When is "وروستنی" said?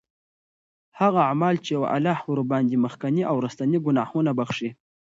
3.37-3.77